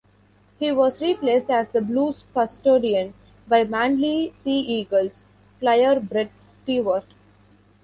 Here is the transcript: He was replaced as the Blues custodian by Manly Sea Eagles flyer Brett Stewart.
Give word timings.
He 0.57 0.71
was 0.71 0.99
replaced 0.99 1.51
as 1.51 1.69
the 1.69 1.79
Blues 1.79 2.25
custodian 2.33 3.13
by 3.47 3.65
Manly 3.65 4.31
Sea 4.33 4.59
Eagles 4.59 5.27
flyer 5.59 5.99
Brett 5.99 6.31
Stewart. 6.39 7.05